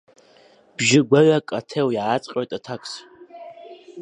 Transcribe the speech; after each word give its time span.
Бжьы 0.75 1.01
гәаҩак 1.09 1.47
аҭел 1.59 1.87
иааҭҟьоит 1.93 2.51
аҭакс. 2.57 2.91